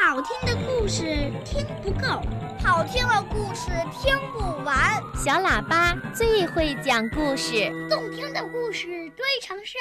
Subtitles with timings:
[0.00, 1.02] 好听的故事
[1.44, 2.22] 听不够，
[2.62, 5.02] 好听的故事听不完。
[5.16, 9.74] 小喇叭最会讲故事，动听的故事堆成山。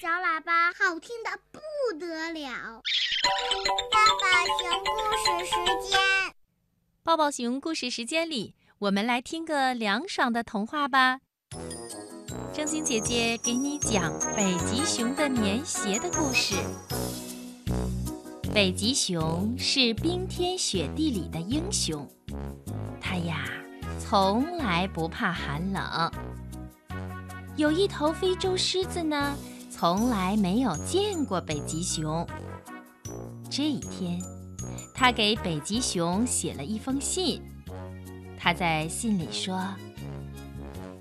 [0.00, 1.60] 小喇叭好听的不
[1.98, 2.80] 得了。
[3.92, 6.00] 爸爸熊故事时间，
[7.04, 11.18] 抱抱熊故事时间里，我们来听个凉爽的童话吧。
[12.52, 16.54] 正晶姐姐给你讲北极熊的棉鞋的故事。
[18.52, 22.04] 北极熊是冰天雪地里的英雄，
[23.00, 23.44] 它呀
[24.00, 26.10] 从来不怕寒冷。
[27.56, 29.36] 有一头非洲狮子呢，
[29.70, 32.26] 从来没有见过北极熊。
[33.48, 34.20] 这一天，
[34.92, 37.40] 他给北极熊写了一封信。
[38.36, 39.64] 他在信里说：“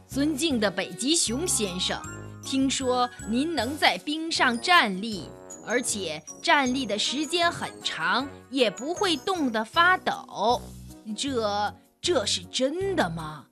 [0.07, 1.99] 尊敬的北极熊先生，
[2.43, 5.27] 听说您能在冰上站立。”
[5.69, 10.59] 而且站立的时间很长，也不会冻得发抖，
[11.15, 11.71] 这
[12.01, 13.45] 这是真的吗？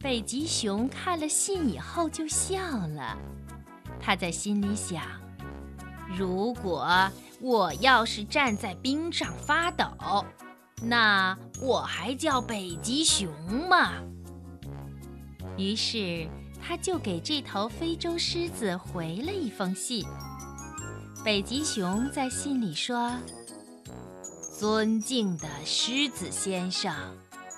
[0.00, 3.16] 北极熊看了信以后就笑了，
[4.00, 5.00] 他在心里想：
[6.16, 7.08] 如果
[7.40, 9.86] 我要是站在冰上发抖，
[10.82, 13.32] 那我还叫北极熊
[13.68, 13.92] 吗？
[15.56, 16.28] 于是
[16.60, 20.04] 他就给这头非洲狮子回了一封信。
[21.28, 23.12] 北极熊在信里说
[24.58, 26.90] ：“尊敬的狮子先生，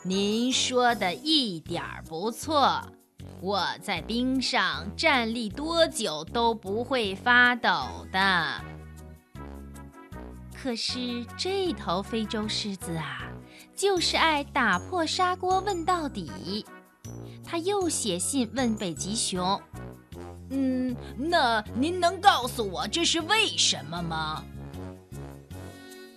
[0.02, 2.82] 您说的一点儿不错。
[3.40, 7.70] 我在冰上站立多久都不会发抖
[8.10, 8.60] 的。
[10.52, 13.30] 可是这头非洲狮子啊，
[13.76, 16.66] 就是爱打破砂锅问到底。
[17.44, 19.62] 他又写信问北极熊。”
[20.50, 24.44] 嗯，那您能告诉我这是为什么吗？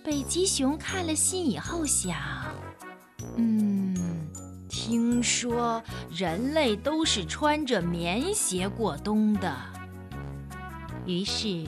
[0.04, 2.14] 北极熊看了信以后想，
[3.36, 3.96] 嗯，
[4.68, 9.56] 听说人类都是穿着棉鞋过冬的。
[11.06, 11.66] 于是，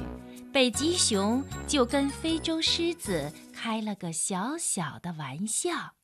[0.52, 5.95] 北极熊就跟非洲狮子开了个小小的玩笑。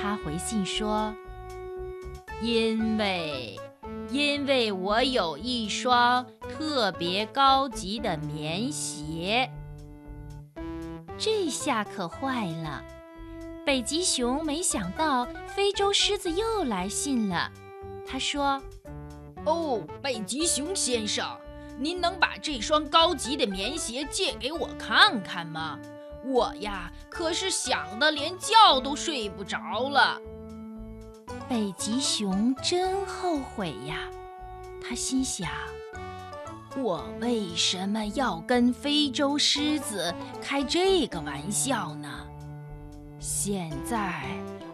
[0.00, 1.12] 他回信说
[2.40, 3.58] ：“因为，
[4.10, 9.50] 因为我有一双特别高级的棉鞋。”
[11.18, 12.80] 这下可坏了，
[13.66, 17.50] 北极熊没想到非洲狮子又来信了。
[18.06, 18.62] 他说
[19.44, 21.26] ：“哦，北极熊先生，
[21.76, 25.76] 您能把这双高级的棉鞋借给我看看吗？”
[26.28, 30.20] 我呀，可是想的连觉都睡不着了。
[31.48, 34.00] 北极熊真后悔呀，
[34.82, 35.48] 他心想：
[36.76, 42.08] 我为什么要跟非洲狮子开这个玩笑呢？
[43.18, 44.22] 现在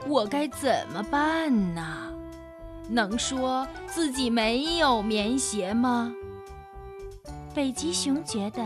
[0.06, 2.10] 我该怎么办呢？
[2.88, 6.12] 能说自己没有棉鞋吗？
[7.54, 8.62] 北极熊觉得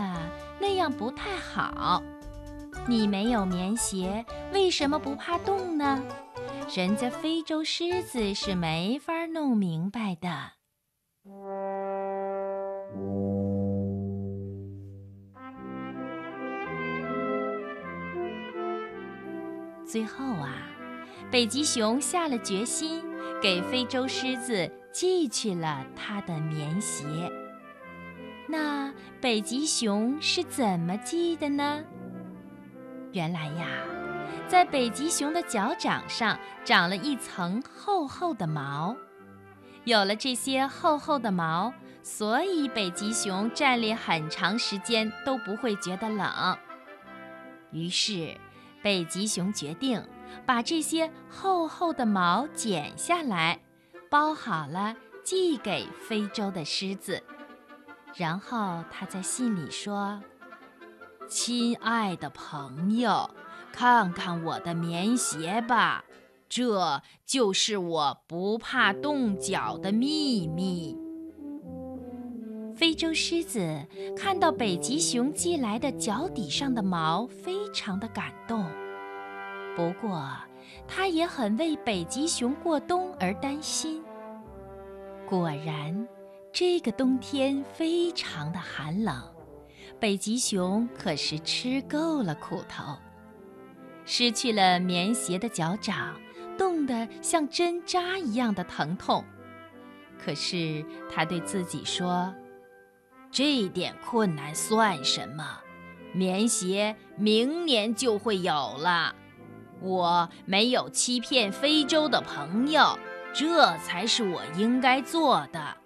[0.58, 2.02] 那样不太好。
[2.86, 6.02] 你没有棉鞋，为什么不怕冻呢？
[6.74, 10.52] 人家非洲狮子是没法弄明白的。
[19.86, 20.68] 最后啊，
[21.30, 23.02] 北极熊下了决心，
[23.42, 27.04] 给非洲狮子寄去了他的棉鞋。
[28.46, 31.82] 那北极熊是怎么寄的呢？
[33.18, 33.66] 原来呀，
[34.46, 38.94] 在北极熊的脚掌上长了一层厚厚的毛，
[39.82, 46.56] 有了这些厚厚的毛，所以北极熊站立很长时间都不会觉得冷。
[47.72, 48.36] 于是，
[48.84, 50.00] 北极熊决定
[50.46, 53.58] 把这些厚厚的毛剪下来，
[54.08, 57.20] 包好了寄给非洲的狮子。
[58.14, 60.22] 然后他在信里说。
[61.28, 63.28] 亲爱的朋友，
[63.70, 66.02] 看看我的棉鞋吧，
[66.48, 70.96] 这就是我不怕冻脚的秘密。
[72.74, 73.86] 非洲狮子
[74.16, 78.64] 看到北极熊寄来的脚底上的毛，非常的感动。
[79.76, 80.26] 不过，
[80.86, 84.02] 它也很为北极熊过冬而担心。
[85.28, 86.08] 果然，
[86.50, 89.14] 这个冬天非常的寒冷。
[90.00, 92.96] 北极熊可是吃够了苦头，
[94.04, 96.14] 失去了棉鞋的脚掌，
[96.56, 99.24] 冻得像针扎一样的疼痛。
[100.24, 102.32] 可是他对自己说
[103.32, 105.58] ：“这点困难算什么？
[106.12, 109.14] 棉鞋明年就会有了。
[109.80, 112.96] 我没有欺骗非洲的朋友，
[113.32, 115.76] 这才是我应该做的。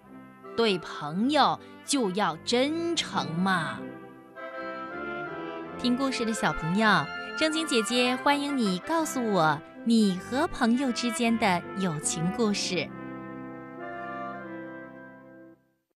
[0.55, 3.79] 对朋友就要真诚嘛。”
[5.83, 6.87] 听故事的小朋友，
[7.37, 12.87] 正经姐姐欢迎你告诉我你和朋友之间的友情故事。